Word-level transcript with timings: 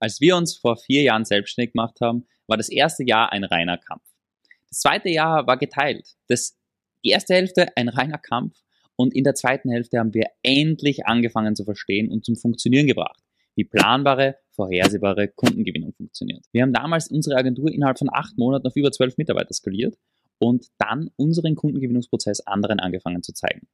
Als 0.00 0.20
wir 0.20 0.36
uns 0.36 0.56
vor 0.56 0.76
vier 0.76 1.02
Jahren 1.02 1.24
selbstständig 1.24 1.72
gemacht 1.72 2.00
haben, 2.00 2.26
war 2.46 2.56
das 2.56 2.68
erste 2.68 3.04
Jahr 3.04 3.32
ein 3.32 3.44
reiner 3.44 3.78
Kampf. 3.78 4.04
Das 4.70 4.80
zweite 4.80 5.08
Jahr 5.08 5.46
war 5.46 5.56
geteilt. 5.56 6.16
Das, 6.28 6.56
die 7.04 7.10
erste 7.10 7.34
Hälfte 7.34 7.76
ein 7.76 7.88
reiner 7.88 8.18
Kampf 8.18 8.58
und 8.96 9.14
in 9.14 9.24
der 9.24 9.34
zweiten 9.34 9.70
Hälfte 9.70 9.98
haben 9.98 10.14
wir 10.14 10.26
endlich 10.42 11.06
angefangen 11.06 11.56
zu 11.56 11.64
verstehen 11.64 12.10
und 12.10 12.24
zum 12.24 12.36
Funktionieren 12.36 12.86
gebracht, 12.86 13.22
wie 13.54 13.64
planbare, 13.64 14.36
vorhersehbare 14.50 15.28
Kundengewinnung 15.28 15.92
funktioniert. 15.92 16.44
Wir 16.52 16.62
haben 16.62 16.72
damals 16.72 17.08
unsere 17.08 17.36
Agentur 17.36 17.70
innerhalb 17.70 17.98
von 17.98 18.10
acht 18.12 18.36
Monaten 18.36 18.66
auf 18.66 18.76
über 18.76 18.92
zwölf 18.92 19.16
Mitarbeiter 19.16 19.52
skaliert 19.52 19.96
und 20.38 20.66
dann 20.78 21.10
unseren 21.16 21.54
Kundengewinnungsprozess 21.54 22.40
anderen 22.46 22.80
angefangen 22.80 23.22
zu 23.22 23.32
zeigen. 23.32 23.68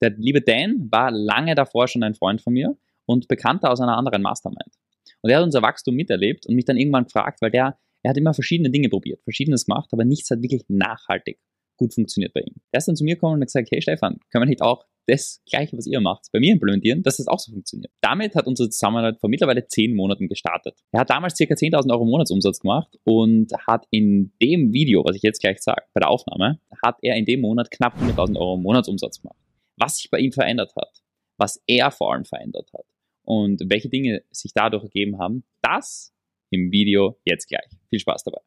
Der 0.00 0.10
liebe 0.10 0.40
Dan 0.40 0.88
war 0.90 1.10
lange 1.10 1.54
davor 1.54 1.88
schon 1.88 2.02
ein 2.02 2.14
Freund 2.14 2.40
von 2.40 2.52
mir 2.52 2.76
und 3.06 3.28
Bekannter 3.28 3.70
aus 3.70 3.80
einer 3.80 3.96
anderen 3.96 4.22
Mastermind. 4.22 4.74
Und 5.22 5.30
er 5.30 5.38
hat 5.38 5.44
unser 5.44 5.62
Wachstum 5.62 5.94
miterlebt 5.94 6.46
und 6.46 6.54
mich 6.54 6.64
dann 6.64 6.76
irgendwann 6.76 7.04
gefragt, 7.04 7.40
weil 7.42 7.50
der, 7.50 7.78
er 8.02 8.10
hat 8.10 8.16
immer 8.16 8.34
verschiedene 8.34 8.70
Dinge 8.70 8.88
probiert, 8.88 9.22
verschiedenes 9.24 9.66
gemacht, 9.66 9.90
aber 9.92 10.04
nichts 10.04 10.30
hat 10.30 10.42
wirklich 10.42 10.64
nachhaltig 10.68 11.38
gut 11.80 11.94
funktioniert 11.94 12.34
bei 12.34 12.40
ihm. 12.42 12.54
Er 12.72 12.78
ist 12.78 12.86
dann 12.88 12.96
zu 12.96 13.04
mir 13.04 13.14
gekommen 13.14 13.36
und 13.36 13.40
hat 13.40 13.48
gesagt, 13.48 13.68
hey 13.72 13.80
Stefan, 13.80 14.18
können 14.30 14.42
wir 14.42 14.48
nicht 14.48 14.62
auch 14.62 14.84
das 15.06 15.42
Gleiche, 15.48 15.76
was 15.76 15.86
ihr 15.86 16.00
macht, 16.00 16.26
bei 16.30 16.38
mir 16.38 16.52
implementieren, 16.52 17.02
dass 17.02 17.16
das 17.16 17.26
auch 17.26 17.38
so 17.38 17.50
funktioniert. 17.50 17.90
Damit 18.00 18.36
hat 18.36 18.46
unsere 18.46 18.68
Zusammenarbeit 18.68 19.18
vor 19.18 19.30
mittlerweile 19.30 19.66
zehn 19.66 19.96
Monaten 19.96 20.28
gestartet. 20.28 20.78
Er 20.92 21.00
hat 21.00 21.10
damals 21.10 21.36
circa 21.36 21.54
10.000 21.54 21.90
Euro 21.90 22.04
Monatsumsatz 22.04 22.60
gemacht 22.60 22.96
und 23.04 23.50
hat 23.66 23.86
in 23.90 24.32
dem 24.40 24.72
Video, 24.72 25.02
was 25.04 25.16
ich 25.16 25.22
jetzt 25.22 25.40
gleich 25.40 25.60
sage, 25.60 25.82
bei 25.94 26.00
der 26.00 26.10
Aufnahme, 26.10 26.60
hat 26.84 26.98
er 27.02 27.16
in 27.16 27.24
dem 27.24 27.40
Monat 27.40 27.70
knapp 27.70 27.98
100.000 27.98 28.36
Euro 28.36 28.56
Monatsumsatz 28.58 29.22
gemacht. 29.22 29.38
Was 29.76 29.96
sich 29.96 30.10
bei 30.10 30.18
ihm 30.18 30.32
verändert 30.32 30.72
hat, 30.76 31.00
was 31.38 31.62
er 31.66 31.90
vor 31.90 32.12
allem 32.12 32.26
verändert 32.26 32.70
hat, 32.74 32.84
und 33.30 33.60
welche 33.70 33.88
Dinge 33.88 34.22
sich 34.32 34.50
dadurch 34.52 34.82
ergeben 34.82 35.20
haben, 35.20 35.44
das 35.62 36.12
im 36.50 36.72
Video 36.72 37.16
jetzt 37.24 37.48
gleich. 37.48 37.70
Viel 37.88 38.00
Spaß 38.00 38.24
dabei. 38.24 38.40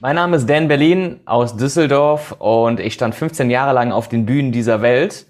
Mein 0.00 0.16
Name 0.16 0.36
ist 0.36 0.48
Dan 0.48 0.68
Berlin 0.68 1.20
aus 1.26 1.56
Düsseldorf 1.56 2.32
und 2.38 2.80
ich 2.80 2.94
stand 2.94 3.14
15 3.14 3.50
Jahre 3.50 3.74
lang 3.74 3.92
auf 3.92 4.08
den 4.08 4.24
Bühnen 4.24 4.50
dieser 4.50 4.80
Welt, 4.80 5.26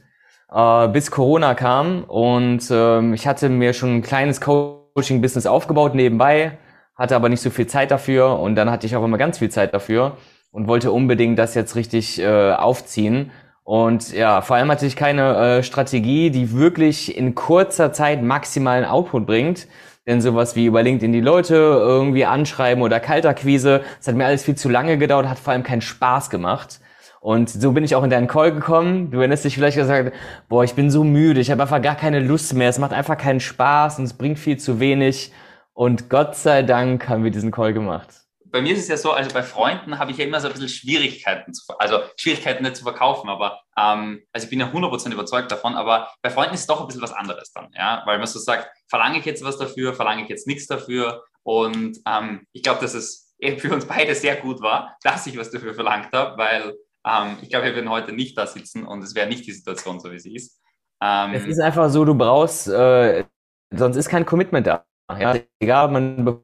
äh, 0.53 0.87
bis 0.89 1.11
Corona 1.11 1.55
kam 1.55 2.05
und 2.05 2.71
äh, 2.71 3.13
ich 3.13 3.27
hatte 3.27 3.49
mir 3.49 3.73
schon 3.73 3.97
ein 3.97 4.03
kleines 4.03 4.41
Coaching-Business 4.41 5.47
aufgebaut 5.47 5.97
nebenbei, 5.97 6.59
hatte 6.95 7.17
aber 7.17 7.29
nicht 7.29 7.41
so 7.41 7.51
viel 7.51 7.67
Zeit 7.67 7.91
dafür 7.91 8.39
und 8.39 8.55
dann 8.55 8.71
hatte 8.71 8.87
ich 8.87 8.95
auch 8.95 9.05
immer 9.05 9.19
ganz 9.19 9.39
viel 9.39 9.51
Zeit 9.51 9.75
dafür 9.75 10.17
und 10.53 10.69
wollte 10.69 10.93
unbedingt 10.93 11.41
das 11.41 11.57
jetzt 11.57 11.75
richtig 11.75 12.21
äh, 12.21 12.53
aufziehen 12.53 13.33
und 13.69 14.15
ja, 14.15 14.41
vor 14.41 14.57
allem 14.57 14.71
hatte 14.71 14.87
ich 14.87 14.97
keine 14.97 15.59
äh, 15.59 15.63
Strategie, 15.63 16.31
die 16.31 16.55
wirklich 16.55 17.15
in 17.15 17.35
kurzer 17.35 17.93
Zeit 17.93 18.23
maximalen 18.23 18.87
Output 18.87 19.27
bringt. 19.27 19.69
Denn 20.07 20.23
sowas 20.23 20.57
wie 20.57 20.65
über 20.65 20.83
LinkedIn 20.83 21.13
die 21.13 21.21
Leute 21.21 21.55
irgendwie 21.55 22.25
anschreiben 22.25 22.83
oder 22.83 22.99
Kaltakquise, 22.99 23.83
das 23.99 24.09
hat 24.09 24.15
mir 24.15 24.25
alles 24.25 24.43
viel 24.43 24.55
zu 24.55 24.71
lange 24.71 24.97
gedauert, 24.97 25.29
hat 25.29 25.39
vor 25.39 25.53
allem 25.53 25.65
keinen 25.65 25.83
Spaß 25.83 26.31
gemacht. 26.31 26.81
Und 27.21 27.51
so 27.51 27.73
bin 27.73 27.85
ich 27.85 27.95
auch 27.95 28.03
in 28.05 28.09
deinen 28.09 28.27
Call 28.27 28.55
gekommen. 28.55 29.11
Du 29.11 29.19
erinnerst 29.19 29.45
dich 29.45 29.57
vielleicht 29.57 29.77
gesagt, 29.77 30.15
boah, 30.49 30.65
ich 30.65 30.73
bin 30.73 30.91
so 30.91 31.05
müde, 31.05 31.39
ich 31.39 31.51
habe 31.51 31.61
einfach 31.61 31.83
gar 31.83 31.97
keine 31.97 32.21
Lust 32.21 32.55
mehr, 32.55 32.71
es 32.71 32.79
macht 32.79 32.95
einfach 32.95 33.19
keinen 33.19 33.41
Spaß 33.41 33.99
und 33.99 34.07
es 34.07 34.15
bringt 34.15 34.39
viel 34.39 34.57
zu 34.57 34.81
wenig. 34.81 35.31
Und 35.75 36.09
Gott 36.09 36.37
sei 36.37 36.63
Dank 36.63 37.07
haben 37.11 37.23
wir 37.23 37.31
diesen 37.31 37.51
Call 37.51 37.75
gemacht 37.75 38.28
bei 38.51 38.63
mir 38.63 38.73
ist 38.75 38.81
es 38.81 38.89
ja 38.89 38.97
so, 38.97 39.13
also 39.13 39.33
bei 39.33 39.43
Freunden 39.43 39.99
habe 39.99 40.11
ich 40.11 40.19
ja 40.19 40.25
immer 40.25 40.41
so 40.41 40.49
ein 40.49 40.53
bisschen 40.53 40.69
Schwierigkeiten, 40.69 41.53
zu, 41.53 41.65
also 41.79 42.01
Schwierigkeiten 42.17 42.63
nicht 42.63 42.77
zu 42.77 42.83
verkaufen, 42.83 43.29
aber 43.29 43.61
ähm, 43.79 44.23
also 44.33 44.45
ich 44.45 44.51
bin 44.51 44.61
ja 44.61 44.67
100% 44.67 45.13
überzeugt 45.13 45.51
davon, 45.51 45.75
aber 45.75 46.11
bei 46.23 46.31
Freunden 46.31 46.55
ist 46.55 46.63
es 46.63 46.67
doch 46.67 46.81
ein 46.81 46.87
bisschen 46.87 47.03
was 47.03 47.13
anderes 47.13 47.53
dann, 47.53 47.69
ja, 47.75 48.03
weil 48.07 48.19
man 48.19 48.27
so 48.27 48.39
sagt, 48.39 48.69
verlange 48.89 49.19
ich 49.19 49.25
jetzt 49.25 49.45
was 49.45 49.59
dafür, 49.59 49.95
verlange 49.95 50.23
ich 50.23 50.29
jetzt 50.29 50.47
nichts 50.47 50.67
dafür 50.67 51.25
und 51.43 51.99
ähm, 52.07 52.47
ich 52.53 52.63
glaube, 52.63 52.81
dass 52.81 52.95
es 52.95 53.35
eben 53.39 53.59
für 53.59 53.73
uns 53.73 53.87
beide 53.87 54.15
sehr 54.15 54.37
gut 54.37 54.61
war, 54.61 54.97
dass 55.03 55.27
ich 55.27 55.39
was 55.39 55.51
dafür 55.51 55.75
verlangt 55.75 56.13
habe, 56.13 56.37
weil 56.39 56.75
ähm, 57.07 57.39
ich 57.43 57.51
glaube, 57.51 57.67
wir 57.67 57.75
würden 57.75 57.91
heute 57.91 58.13
nicht 58.13 58.37
da 58.37 58.47
sitzen 58.47 58.87
und 58.87 59.03
es 59.03 59.15
wäre 59.15 59.29
nicht 59.29 59.47
die 59.47 59.53
Situation 59.53 60.01
so, 60.01 60.11
wie 60.11 60.19
sie 60.19 60.35
ist. 60.35 60.61
Ähm, 61.03 61.33
es 61.35 61.47
ist 61.47 61.61
einfach 61.61 61.89
so, 61.91 62.05
du 62.05 62.15
brauchst, 62.15 62.69
äh, 62.69 63.25
sonst 63.73 63.97
ist 63.97 64.09
kein 64.09 64.27
Commitment 64.27 64.67
da. 64.67 64.85
Ja, 65.19 65.37
egal, 65.59 65.89
man 65.89 66.43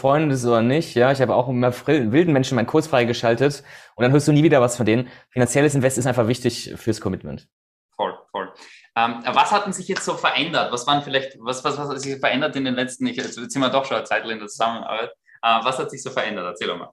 Freunde 0.00 0.34
ist 0.34 0.46
oder 0.46 0.62
nicht, 0.62 0.94
ja, 0.94 1.12
ich 1.12 1.20
habe 1.20 1.34
auch 1.34 1.48
immer 1.48 1.72
wilden 1.86 2.32
Menschen 2.32 2.56
meinen 2.56 2.66
Kurs 2.66 2.86
freigeschaltet 2.86 3.62
und 3.94 4.02
dann 4.02 4.12
hörst 4.12 4.26
du 4.26 4.32
nie 4.32 4.42
wieder 4.42 4.60
was 4.60 4.76
von 4.76 4.86
denen. 4.86 5.08
Finanzielles 5.30 5.74
Invest 5.74 5.98
ist 5.98 6.06
einfach 6.06 6.26
wichtig 6.26 6.74
fürs 6.76 7.00
Commitment. 7.00 7.48
Voll, 7.96 8.18
voll. 8.30 8.52
Ähm, 8.96 9.22
was 9.26 9.52
hat 9.52 9.66
denn 9.66 9.72
sich 9.72 9.88
jetzt 9.88 10.04
so 10.04 10.14
verändert? 10.14 10.72
Was 10.72 10.86
waren 10.86 11.02
vielleicht, 11.02 11.36
was, 11.40 11.62
was, 11.64 11.78
was 11.78 11.88
hat 11.88 12.00
sich 12.00 12.18
verändert 12.18 12.56
in 12.56 12.64
den 12.64 12.74
letzten, 12.74 13.06
ich, 13.06 13.16
jetzt 13.16 13.34
sind 13.34 13.60
wir 13.60 13.68
doch 13.68 13.84
schon 13.84 13.98
eine 13.98 14.06
Zeit 14.06 14.24
in 14.24 14.38
der 14.38 14.48
Zusammenarbeit. 14.48 15.10
Äh, 15.42 15.58
was 15.62 15.78
hat 15.78 15.90
sich 15.90 16.02
so 16.02 16.10
verändert? 16.10 16.46
Erzähl 16.46 16.68
doch 16.68 16.78
mal. 16.78 16.90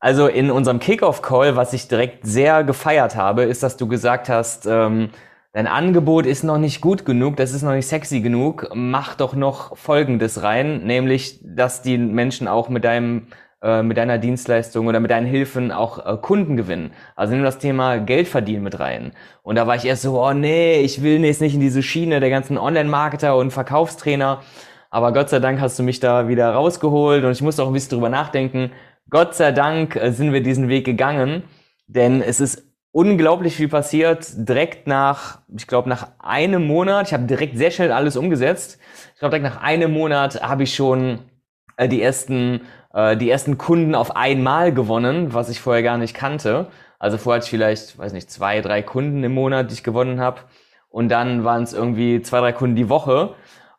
Also 0.00 0.28
in 0.28 0.50
unserem 0.50 0.80
Kickoff-Call, 0.80 1.56
was 1.56 1.74
ich 1.74 1.86
direkt 1.86 2.26
sehr 2.26 2.64
gefeiert 2.64 3.16
habe, 3.16 3.42
ist, 3.42 3.62
dass 3.62 3.76
du 3.76 3.86
gesagt 3.86 4.30
hast, 4.30 4.64
ähm, 4.66 5.10
dein 5.52 5.66
Angebot 5.66 6.26
ist 6.26 6.44
noch 6.44 6.58
nicht 6.58 6.80
gut 6.80 7.04
genug, 7.04 7.36
das 7.36 7.52
ist 7.52 7.62
noch 7.62 7.72
nicht 7.72 7.86
sexy 7.86 8.20
genug, 8.20 8.70
mach 8.74 9.14
doch 9.14 9.34
noch 9.34 9.76
Folgendes 9.76 10.42
rein, 10.42 10.84
nämlich, 10.84 11.40
dass 11.42 11.82
die 11.82 11.98
Menschen 11.98 12.48
auch 12.48 12.68
mit 12.68 12.84
deinem 12.84 13.26
äh, 13.62 13.82
mit 13.82 13.98
deiner 13.98 14.16
Dienstleistung 14.16 14.86
oder 14.86 15.00
mit 15.00 15.10
deinen 15.10 15.26
Hilfen 15.26 15.70
auch 15.70 16.06
äh, 16.06 16.16
Kunden 16.16 16.56
gewinnen. 16.56 16.92
Also 17.14 17.34
nimm 17.34 17.44
das 17.44 17.58
Thema 17.58 17.98
Geld 17.98 18.26
verdienen 18.26 18.62
mit 18.62 18.80
rein. 18.80 19.12
Und 19.42 19.56
da 19.56 19.66
war 19.66 19.76
ich 19.76 19.84
erst 19.84 20.00
so, 20.00 20.18
oh 20.24 20.32
nee, 20.32 20.80
ich 20.80 21.02
will 21.02 21.22
jetzt 21.24 21.42
nicht 21.42 21.54
in 21.54 21.60
diese 21.60 21.82
Schiene 21.82 22.20
der 22.20 22.30
ganzen 22.30 22.56
Online-Marketer 22.56 23.36
und 23.36 23.50
Verkaufstrainer. 23.50 24.40
Aber 24.88 25.12
Gott 25.12 25.28
sei 25.28 25.40
Dank 25.40 25.60
hast 25.60 25.78
du 25.78 25.82
mich 25.82 26.00
da 26.00 26.26
wieder 26.26 26.50
rausgeholt 26.52 27.22
und 27.22 27.32
ich 27.32 27.42
muss 27.42 27.60
auch 27.60 27.66
ein 27.66 27.74
bisschen 27.74 27.90
drüber 27.98 28.08
nachdenken. 28.08 28.72
Gott 29.10 29.34
sei 29.34 29.52
Dank 29.52 29.94
äh, 29.94 30.10
sind 30.10 30.32
wir 30.32 30.42
diesen 30.42 30.70
Weg 30.70 30.86
gegangen, 30.86 31.42
denn 31.86 32.22
es 32.22 32.40
ist 32.40 32.69
unglaublich 32.92 33.56
viel 33.56 33.68
passiert. 33.68 34.26
Direkt 34.36 34.86
nach, 34.86 35.38
ich 35.56 35.66
glaube, 35.66 35.88
nach 35.88 36.08
einem 36.18 36.66
Monat, 36.66 37.08
ich 37.08 37.14
habe 37.14 37.24
direkt 37.24 37.56
sehr 37.56 37.70
schnell 37.70 37.92
alles 37.92 38.16
umgesetzt. 38.16 38.78
Ich 39.14 39.20
glaube, 39.20 39.38
direkt 39.38 39.54
nach 39.54 39.62
einem 39.62 39.92
Monat 39.92 40.42
habe 40.42 40.64
ich 40.64 40.74
schon 40.74 41.20
äh, 41.76 41.88
die 41.88 42.02
ersten, 42.02 42.62
äh, 42.92 43.16
die 43.16 43.30
ersten 43.30 43.58
Kunden 43.58 43.94
auf 43.94 44.16
einmal 44.16 44.72
gewonnen, 44.72 45.32
was 45.34 45.48
ich 45.48 45.60
vorher 45.60 45.82
gar 45.82 45.98
nicht 45.98 46.14
kannte. 46.14 46.68
Also 46.98 47.16
vorher 47.16 47.38
hatte 47.38 47.46
ich 47.46 47.50
vielleicht, 47.50 47.98
weiß 47.98 48.12
nicht, 48.12 48.30
zwei, 48.30 48.60
drei 48.60 48.82
Kunden 48.82 49.24
im 49.24 49.32
Monat, 49.32 49.70
die 49.70 49.74
ich 49.74 49.84
gewonnen 49.84 50.20
habe. 50.20 50.40
Und 50.90 51.08
dann 51.08 51.44
waren 51.44 51.62
es 51.62 51.72
irgendwie 51.72 52.20
zwei, 52.20 52.40
drei 52.40 52.52
Kunden 52.52 52.76
die 52.76 52.88
Woche. 52.88 53.34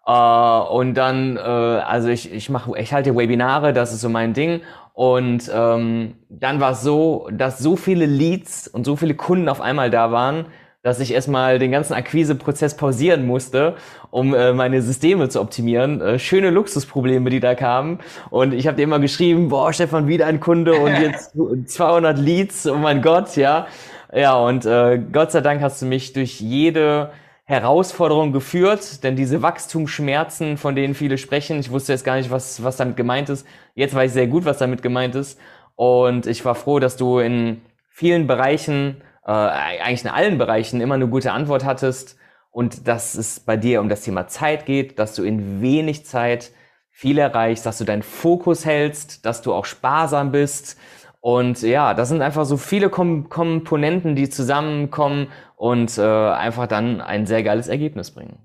Uh, 0.07 0.63
und 0.71 0.95
dann, 0.95 1.37
uh, 1.37 1.39
also 1.39 2.09
ich, 2.09 2.33
ich 2.33 2.49
mache, 2.49 2.71
ich 2.79 2.91
halte 2.91 3.15
Webinare, 3.15 3.71
das 3.71 3.93
ist 3.93 4.01
so 4.01 4.09
mein 4.09 4.33
Ding. 4.33 4.61
Und 4.93 5.49
ähm, 5.53 6.15
dann 6.29 6.59
war 6.59 6.71
es 6.71 6.81
so, 6.81 7.29
dass 7.31 7.59
so 7.59 7.75
viele 7.75 8.05
Leads 8.05 8.67
und 8.67 8.85
so 8.85 8.95
viele 8.95 9.15
Kunden 9.15 9.49
auf 9.49 9.61
einmal 9.61 9.89
da 9.89 10.11
waren, 10.11 10.45
dass 10.83 10.99
ich 10.99 11.13
erstmal 11.13 11.59
den 11.59 11.71
ganzen 11.71 11.93
Akquiseprozess 11.93 12.75
pausieren 12.75 13.27
musste, 13.27 13.75
um 14.09 14.33
äh, 14.33 14.51
meine 14.51 14.81
Systeme 14.81 15.29
zu 15.29 15.39
optimieren. 15.39 16.01
Äh, 16.01 16.19
schöne 16.19 16.49
Luxusprobleme, 16.49 17.29
die 17.29 17.39
da 17.39 17.53
kamen. 17.53 17.99
Und 18.31 18.53
ich 18.53 18.65
habe 18.65 18.77
dir 18.77 18.83
immer 18.83 18.99
geschrieben, 18.99 19.49
boah, 19.49 19.71
Stefan, 19.73 20.07
wieder 20.07 20.25
ein 20.25 20.39
Kunde 20.39 20.73
und 20.73 20.93
jetzt 20.99 21.35
200 21.65 22.17
Leads, 22.17 22.67
oh 22.67 22.77
mein 22.77 23.01
Gott, 23.01 23.35
ja. 23.35 23.67
Ja, 24.13 24.35
und 24.35 24.65
äh, 24.65 24.99
Gott 25.11 25.31
sei 25.31 25.41
Dank 25.41 25.61
hast 25.61 25.81
du 25.81 25.85
mich 25.85 26.13
durch 26.13 26.41
jede 26.41 27.11
Herausforderung 27.51 28.31
geführt, 28.31 29.03
denn 29.03 29.17
diese 29.17 29.41
Wachstumsschmerzen, 29.41 30.55
von 30.55 30.73
denen 30.73 30.93
viele 30.93 31.17
sprechen, 31.17 31.59
ich 31.59 31.69
wusste 31.69 31.91
jetzt 31.91 32.05
gar 32.05 32.15
nicht, 32.15 32.31
was, 32.31 32.63
was 32.63 32.77
damit 32.77 32.95
gemeint 32.95 33.27
ist. 33.27 33.45
Jetzt 33.75 33.93
weiß 33.93 34.11
ich 34.11 34.13
sehr 34.13 34.27
gut, 34.27 34.45
was 34.45 34.57
damit 34.57 34.81
gemeint 34.81 35.15
ist. 35.15 35.37
Und 35.75 36.27
ich 36.27 36.45
war 36.45 36.55
froh, 36.55 36.79
dass 36.79 36.95
du 36.95 37.19
in 37.19 37.59
vielen 37.89 38.25
Bereichen, 38.25 39.01
äh, 39.25 39.31
eigentlich 39.31 40.05
in 40.05 40.09
allen 40.09 40.37
Bereichen 40.37 40.79
immer 40.79 40.95
eine 40.95 41.09
gute 41.09 41.33
Antwort 41.33 41.65
hattest 41.65 42.17
und 42.51 42.87
dass 42.87 43.15
es 43.15 43.41
bei 43.41 43.57
dir 43.57 43.81
um 43.81 43.89
das 43.89 44.03
Thema 44.03 44.27
Zeit 44.27 44.65
geht, 44.65 44.97
dass 44.97 45.13
du 45.13 45.23
in 45.23 45.61
wenig 45.61 46.05
Zeit 46.05 46.51
viel 46.89 47.17
erreichst, 47.17 47.65
dass 47.65 47.79
du 47.79 47.83
deinen 47.83 48.03
Fokus 48.03 48.65
hältst, 48.65 49.25
dass 49.25 49.41
du 49.41 49.53
auch 49.53 49.65
sparsam 49.65 50.31
bist. 50.31 50.77
Und 51.21 51.61
ja, 51.61 51.93
das 51.93 52.09
sind 52.09 52.23
einfach 52.23 52.45
so 52.45 52.57
viele 52.57 52.89
Kom 52.89 53.29
Komponenten, 53.29 54.15
die 54.15 54.29
zusammenkommen 54.29 55.31
und 55.55 55.97
äh, 55.97 56.01
einfach 56.01 56.67
dann 56.67 56.99
ein 56.99 57.27
sehr 57.27 57.43
geiles 57.43 57.67
Ergebnis 57.67 58.11
bringen. 58.11 58.43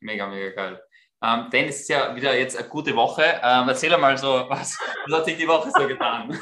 Mega, 0.00 0.28
mega 0.28 0.54
geil. 0.54 0.80
Ähm, 1.24 1.46
denn 1.50 1.66
es 1.66 1.80
ist 1.80 1.88
ja 1.88 2.14
wieder 2.14 2.38
jetzt 2.38 2.56
eine 2.56 2.68
gute 2.68 2.94
Woche. 2.94 3.24
Ähm, 3.42 3.68
erzähl 3.68 3.96
mal 3.96 4.16
so, 4.18 4.44
was, 4.48 4.78
was 5.06 5.18
hat 5.18 5.24
sich 5.24 5.36
die 5.36 5.48
Woche 5.48 5.70
so 5.76 5.88
getan? 5.88 6.32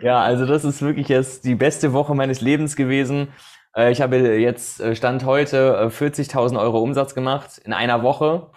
ja, 0.00 0.22
also 0.22 0.46
das 0.46 0.64
ist 0.64 0.80
wirklich 0.80 1.08
jetzt 1.08 1.44
die 1.44 1.56
beste 1.56 1.92
Woche 1.92 2.14
meines 2.14 2.40
Lebens 2.40 2.76
gewesen. 2.76 3.34
Äh, 3.76 3.90
ich 3.90 4.00
habe 4.00 4.16
jetzt 4.16 4.80
äh, 4.80 4.96
Stand 4.96 5.24
heute 5.24 5.88
40.000 5.88 6.54
äh, 6.54 6.58
Euro 6.58 6.80
Umsatz 6.80 7.14
gemacht 7.14 7.60
in 7.64 7.72
einer 7.72 8.02
Woche. 8.02 8.50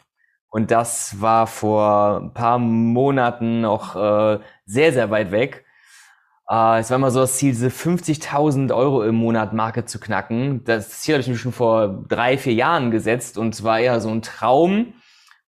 Und 0.54 0.70
das 0.70 1.20
war 1.20 1.48
vor 1.48 2.22
ein 2.22 2.32
paar 2.36 2.60
Monaten 2.60 3.62
noch 3.62 3.96
äh, 3.96 4.40
sehr, 4.68 4.94
sehr 4.94 5.10
weit 5.10 5.32
weg. 5.32 5.66
äh, 6.48 6.80
es 6.80 6.92
war 6.92 6.98
immer 6.98 7.10
so 7.10 7.22
das 7.22 7.38
Ziel, 7.38 7.54
diese 7.54 7.70
50.000 7.70 8.72
Euro 8.72 9.02
im 9.02 9.16
Monat 9.16 9.54
Marke 9.54 9.86
zu 9.86 10.00
knacken. 10.00 10.64
Das 10.64 11.02
Ziel 11.02 11.16
habe 11.16 11.22
ich 11.24 11.28
mir 11.28 11.38
schon 11.38 11.54
vor 11.54 12.06
drei, 12.08 12.38
vier 12.38 12.54
Jahren 12.54 12.92
gesetzt 12.92 13.40
und 13.40 13.64
war 13.64 13.80
eher 13.80 14.00
so 14.00 14.10
ein 14.10 14.22
Traum. 14.22 14.94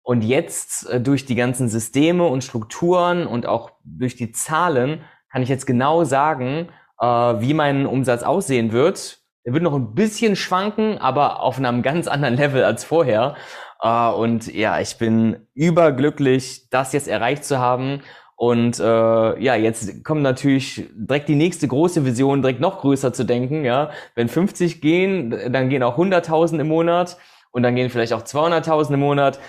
Und 0.01 0.23
jetzt 0.23 0.89
äh, 0.89 0.99
durch 0.99 1.27
die 1.27 1.35
ganzen 1.35 1.69
Systeme 1.69 2.25
und 2.25 2.43
Strukturen 2.43 3.27
und 3.27 3.45
auch 3.45 3.73
durch 3.83 4.15
die 4.15 4.31
Zahlen 4.31 5.01
kann 5.31 5.43
ich 5.43 5.49
jetzt 5.49 5.67
genau 5.67 6.03
sagen, 6.03 6.69
äh, 6.99 7.05
wie 7.05 7.53
mein 7.53 7.85
Umsatz 7.85 8.23
aussehen 8.23 8.71
wird. 8.71 9.19
Er 9.45 9.53
wird 9.53 9.63
noch 9.63 9.75
ein 9.75 9.93
bisschen 9.93 10.35
schwanken, 10.35 10.97
aber 10.97 11.39
auf 11.41 11.59
einem 11.59 11.83
ganz 11.83 12.07
anderen 12.07 12.35
Level 12.35 12.63
als 12.63 12.83
vorher. 12.83 13.35
Äh, 13.81 14.09
und 14.09 14.53
ja, 14.53 14.79
ich 14.79 14.97
bin 14.97 15.47
überglücklich, 15.53 16.69
das 16.71 16.93
jetzt 16.93 17.07
erreicht 17.07 17.45
zu 17.45 17.59
haben 17.59 18.01
und 18.35 18.79
äh, 18.79 18.83
ja, 18.83 19.55
jetzt 19.55 20.03
kommt 20.03 20.21
natürlich 20.21 20.89
direkt 20.93 21.29
die 21.29 21.35
nächste 21.35 21.67
große 21.67 22.05
Vision, 22.05 22.41
direkt 22.41 22.59
noch 22.59 22.79
größer 22.81 23.13
zu 23.13 23.23
denken. 23.23 23.63
Ja, 23.63 23.91
wenn 24.15 24.27
50 24.27 24.81
gehen, 24.81 25.29
dann 25.51 25.69
gehen 25.69 25.83
auch 25.83 25.97
100.000 25.97 26.59
im 26.59 26.67
Monat 26.67 27.17
und 27.51 27.63
dann 27.63 27.75
gehen 27.75 27.89
vielleicht 27.89 28.11
auch 28.13 28.23
200.000 28.23 28.95
im 28.95 28.99
Monat. 28.99 29.39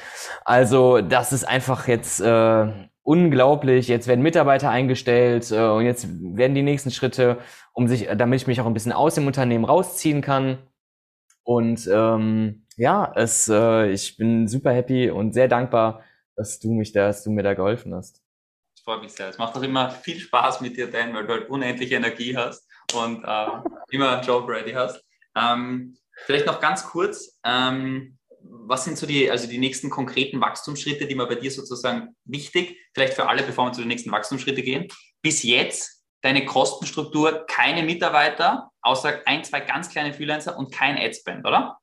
Also 0.44 1.00
das 1.00 1.32
ist 1.32 1.44
einfach 1.44 1.88
jetzt 1.88 2.20
äh, 2.20 2.66
unglaublich. 3.06 3.88
Jetzt 3.88 4.08
werden 4.08 4.22
Mitarbeiter 4.22 4.70
eingestellt 4.70 5.50
äh, 5.50 5.68
und 5.68 5.84
jetzt 5.84 6.08
werden 6.08 6.54
die 6.54 6.62
nächsten 6.62 6.90
Schritte, 6.90 7.38
um 7.72 7.88
sich, 7.88 8.08
damit 8.16 8.42
ich 8.42 8.46
mich 8.46 8.60
auch 8.60 8.66
ein 8.66 8.74
bisschen 8.74 8.92
aus 8.92 9.14
dem 9.14 9.26
Unternehmen 9.26 9.64
rausziehen 9.64 10.20
kann. 10.20 10.58
Und 11.44 11.88
ähm, 11.92 12.66
ja, 12.76 13.12
es, 13.14 13.48
äh, 13.48 13.90
ich 13.90 14.16
bin 14.16 14.48
super 14.48 14.72
happy 14.72 15.10
und 15.10 15.32
sehr 15.32 15.48
dankbar, 15.48 16.02
dass 16.34 16.58
du 16.58 16.72
mich 16.72 16.92
da, 16.92 17.06
dass 17.06 17.22
du 17.24 17.30
mir 17.30 17.42
da 17.42 17.54
geholfen 17.54 17.94
hast 17.94 18.26
freue 18.86 19.00
mich 19.00 19.12
sehr. 19.12 19.28
Es 19.28 19.36
macht 19.36 19.56
auch 19.56 19.62
immer 19.62 19.90
viel 19.90 20.20
Spaß 20.20 20.60
mit 20.60 20.76
dir, 20.76 20.88
Dan, 20.88 21.12
weil 21.12 21.26
du 21.26 21.32
halt 21.32 21.50
unendliche 21.50 21.96
Energie 21.96 22.36
hast 22.36 22.68
und 22.94 23.24
äh, 23.24 23.46
immer 23.90 24.20
Job 24.20 24.48
ready 24.48 24.72
hast. 24.72 25.04
Ähm, 25.34 25.96
vielleicht 26.24 26.46
noch 26.46 26.60
ganz 26.60 26.84
kurz, 26.84 27.36
ähm, 27.44 28.16
was 28.50 28.84
sind 28.84 28.98
so 28.98 29.06
die, 29.06 29.30
also 29.30 29.48
die 29.48 29.58
nächsten 29.58 29.90
konkreten 29.90 30.40
Wachstumsschritte, 30.40 31.06
die 31.06 31.14
man 31.14 31.28
bei 31.28 31.36
dir 31.36 31.50
sozusagen 31.50 32.14
wichtig, 32.24 32.76
vielleicht 32.94 33.14
für 33.14 33.28
alle, 33.28 33.42
bevor 33.42 33.66
wir 33.66 33.72
zu 33.72 33.80
den 33.80 33.88
nächsten 33.88 34.10
Wachstumsschritte 34.10 34.62
gehen? 34.62 34.88
Bis 35.22 35.42
jetzt 35.42 36.02
deine 36.22 36.44
Kostenstruktur, 36.44 37.46
keine 37.46 37.82
Mitarbeiter, 37.82 38.70
außer 38.82 39.20
ein, 39.26 39.44
zwei 39.44 39.60
ganz 39.60 39.88
kleine 39.88 40.12
Freelancer 40.12 40.58
und 40.58 40.72
kein 40.72 40.98
Adspend, 40.98 41.46
oder? 41.46 41.78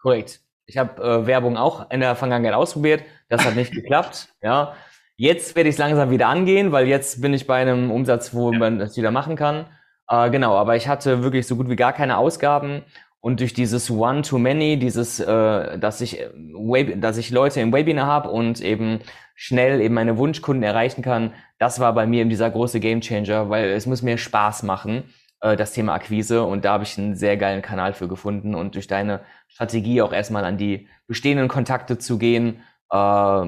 Korrekt. 0.00 0.40
Ich 0.66 0.78
habe 0.78 1.02
äh, 1.02 1.26
Werbung 1.26 1.56
auch 1.56 1.90
in 1.90 2.00
der 2.00 2.16
Vergangenheit 2.16 2.54
ausprobiert. 2.54 3.04
Das 3.28 3.44
hat 3.44 3.54
nicht 3.54 3.72
geklappt. 3.72 4.34
Ja, 4.42 4.74
Jetzt 5.16 5.54
werde 5.54 5.68
ich 5.68 5.74
es 5.74 5.78
langsam 5.78 6.10
wieder 6.10 6.26
angehen, 6.26 6.72
weil 6.72 6.88
jetzt 6.88 7.20
bin 7.20 7.32
ich 7.32 7.46
bei 7.46 7.60
einem 7.60 7.92
Umsatz, 7.92 8.34
wo 8.34 8.50
ja. 8.50 8.58
man 8.58 8.80
das 8.80 8.96
wieder 8.96 9.12
machen 9.12 9.36
kann. 9.36 9.66
Äh, 10.08 10.30
genau, 10.30 10.56
aber 10.56 10.74
ich 10.74 10.88
hatte 10.88 11.22
wirklich 11.22 11.46
so 11.46 11.54
gut 11.54 11.68
wie 11.68 11.76
gar 11.76 11.92
keine 11.92 12.16
Ausgaben 12.16 12.82
und 13.22 13.38
durch 13.38 13.54
dieses 13.54 13.88
One-to-Many, 13.88 14.80
dieses, 14.80 15.20
äh, 15.20 15.78
dass 15.78 16.00
ich, 16.00 16.20
äh, 16.20 16.96
dass 16.96 17.16
ich 17.18 17.30
Leute 17.30 17.60
im 17.60 17.72
Webinar 17.72 18.06
habe 18.08 18.30
und 18.30 18.60
eben 18.60 18.98
schnell 19.36 19.80
eben 19.80 19.94
meine 19.94 20.18
Wunschkunden 20.18 20.64
erreichen 20.64 21.02
kann, 21.02 21.32
das 21.58 21.78
war 21.78 21.94
bei 21.94 22.04
mir 22.04 22.22
eben 22.22 22.30
dieser 22.30 22.50
große 22.50 22.80
Gamechanger, 22.80 23.48
weil 23.48 23.70
es 23.70 23.86
muss 23.86 24.02
mir 24.02 24.18
Spaß 24.18 24.64
machen, 24.64 25.04
äh, 25.40 25.54
das 25.56 25.72
Thema 25.72 25.94
Akquise. 25.94 26.42
Und 26.42 26.64
da 26.64 26.72
habe 26.72 26.82
ich 26.82 26.98
einen 26.98 27.14
sehr 27.14 27.36
geilen 27.36 27.62
Kanal 27.62 27.92
für 27.92 28.08
gefunden 28.08 28.56
und 28.56 28.74
durch 28.74 28.88
deine 28.88 29.20
Strategie 29.46 30.02
auch 30.02 30.12
erstmal 30.12 30.44
an 30.44 30.58
die 30.58 30.88
bestehenden 31.06 31.46
Kontakte 31.46 31.98
zu 31.98 32.18
gehen, 32.18 32.62
äh, 32.90 33.46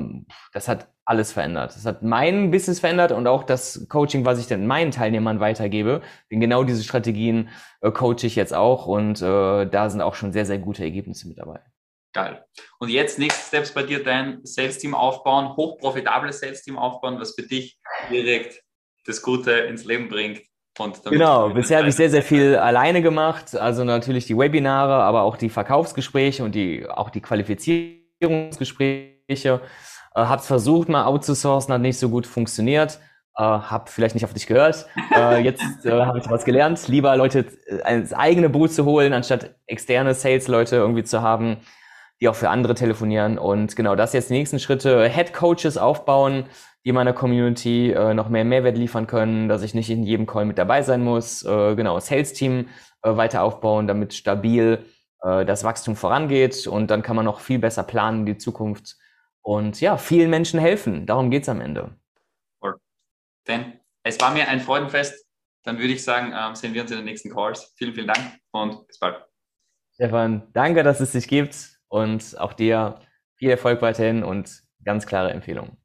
das 0.53 0.69
hat 0.69 0.87
alles 1.07 1.33
verändert. 1.33 1.77
Das 1.77 1.85
hat 1.85 2.03
mein 2.03 2.51
Business 2.51 2.81
verändert 2.81 3.13
und 3.13 3.27
auch 3.27 3.45
das 3.45 3.87
Coaching, 3.89 4.25
was 4.25 4.39
ich 4.39 4.47
dann 4.47 4.67
meinen 4.67 4.91
Teilnehmern 4.91 5.41
weitergebe. 5.41 6.01
Denn 6.31 6.41
genau 6.41 6.65
diese 6.65 6.83
Strategien 6.83 7.51
äh, 7.83 7.91
coache 7.91 8.27
ich 8.27 8.37
jetzt 8.37 8.55
auch 8.55 8.87
und 8.87 9.21
äh, 9.21 9.67
da 9.67 9.91
sind 9.91 10.01
auch 10.01 10.15
schon 10.15 10.33
sehr, 10.33 10.47
sehr 10.47 10.59
gute 10.59 10.83
Ergebnisse 10.83 11.29
mit 11.29 11.39
dabei. 11.39 11.61
Geil. 12.15 12.43
Und 12.79 12.89
jetzt 12.91 13.19
nächste 13.19 13.45
Steps 13.45 13.73
bei 13.73 13.83
dir, 13.83 14.03
dein 14.03 14.41
Sales-Team 14.45 14.95
aufbauen, 14.95 15.57
hochprofitables 15.57 16.41
Sales-Team 16.41 16.79
aufbauen, 16.79 17.19
was 17.19 17.35
für 17.35 17.43
dich 17.43 17.79
direkt 18.09 18.63
das 19.05 19.21
Gute 19.21 19.51
ins 19.51 19.85
Leben 19.85 20.09
bringt. 20.09 20.41
genau, 21.05 21.51
bisher 21.51 21.79
habe 21.79 21.89
ich 21.89 21.97
sehr, 21.97 22.11
sehr 22.11 22.23
viel 22.23 22.55
alleine 22.57 23.03
gemacht. 23.03 23.57
Also 23.57 23.83
natürlich 23.85 24.27
die 24.27 24.39
Webinare, 24.39 24.95
aber 24.95 25.23
auch 25.23 25.37
die 25.37 25.51
Verkaufsgespräche 25.51 26.45
und 26.45 26.55
die, 26.55 26.89
auch 26.89 27.11
die 27.11 27.21
Qualifizierungsgespräche. 27.21 29.61
Äh, 30.15 30.23
hab's 30.23 30.47
versucht, 30.47 30.89
mal 30.89 31.05
outzusourcen, 31.05 31.75
hat 31.75 31.81
nicht 31.81 31.99
so 31.99 32.09
gut 32.09 32.27
funktioniert. 32.27 32.99
Äh, 33.37 33.43
hab 33.43 33.89
vielleicht 33.89 34.15
nicht 34.15 34.25
auf 34.25 34.33
dich 34.33 34.47
gehört. 34.47 34.87
Äh, 35.15 35.41
jetzt 35.45 35.85
äh, 35.85 35.91
habe 35.91 36.19
ich 36.19 36.31
was 36.31 36.45
gelernt. 36.45 36.87
Lieber 36.89 37.17
Leute 37.17 37.47
äh, 37.67 37.97
ins 37.97 38.13
eigene 38.13 38.49
Boot 38.49 38.73
zu 38.73 38.85
holen, 38.85 39.13
anstatt 39.13 39.57
externe 39.67 40.15
Sales-Leute 40.15 40.77
irgendwie 40.77 41.05
zu 41.05 41.21
haben, 41.21 41.59
die 42.21 42.29
auch 42.29 42.37
für 42.37 42.49
andere 42.49 42.75
telefonieren. 42.75 43.39
Und 43.39 43.75
genau, 43.75 43.97
das 43.97 44.13
jetzt 44.13 44.31
die 44.31 44.35
nächsten 44.35 44.61
Schritte. 44.61 45.09
Head 45.09 45.33
Coaches 45.33 45.77
aufbauen, 45.77 46.45
die 46.85 46.93
meiner 46.93 47.13
Community 47.13 47.91
äh, 47.91 48.15
noch 48.15 48.29
mehr 48.29 48.45
Mehrwert 48.45 48.79
liefern 48.79 49.09
können, 49.09 49.49
dass 49.49 49.63
ich 49.63 49.75
nicht 49.75 49.91
in 49.91 50.05
jedem 50.05 50.27
Call 50.27 50.45
mit 50.45 50.59
dabei 50.59 50.83
sein 50.83 51.03
muss. 51.03 51.43
Äh, 51.45 51.75
genau, 51.75 51.99
Sales-Team 51.99 52.69
äh, 53.03 53.17
weiter 53.17 53.43
aufbauen, 53.43 53.89
damit 53.89 54.15
stabil 54.15 54.85
äh, 55.23 55.45
das 55.45 55.65
Wachstum 55.65 55.97
vorangeht. 55.97 56.69
Und 56.69 56.91
dann 56.93 57.03
kann 57.03 57.17
man 57.17 57.25
noch 57.25 57.41
viel 57.41 57.59
besser 57.59 57.83
planen 57.83 58.27
die 58.27 58.39
Zukunft 58.39 58.97
und 59.45 59.81
ja, 59.81 59.97
vielen 59.99 60.31
Menschen 60.31 60.59
helfen. 60.59 61.07
Darum 61.07 61.31
geht 61.31 61.43
es 61.43 61.49
am 61.49 61.61
Ende. 61.61 61.95
Denn 63.47 63.79
es 64.03 64.19
war 64.21 64.33
mir 64.33 64.49
ein 64.49 64.61
Freudenfest. 64.61 65.27
Dann 65.65 65.79
würde 65.79 65.93
ich 65.93 66.03
sagen, 66.03 66.33
ähm, 66.37 66.55
sehen 66.55 66.75
wir 66.75 66.83
uns 66.83 66.91
in 66.91 66.97
den 66.97 67.05
nächsten 67.05 67.31
Calls. 67.31 67.75
Vielen, 67.77 67.95
vielen 67.95 68.07
Dank 68.07 68.39
und 68.53 68.87
bis 68.87 68.99
bald. 68.99 69.23
Stefan, 69.93 70.49
danke, 70.53 70.83
dass 70.83 71.01
es 71.01 71.13
dich 71.13 71.29
gibt 71.29 71.79
und 71.89 72.39
auch 72.39 72.55
dir 72.55 73.01
viel 73.37 73.51
Erfolg 73.51 73.81
weiterhin 73.83 74.25
und 74.25 74.63
ganz 74.83 75.07
klare 75.07 75.31
Empfehlungen. 75.31 75.77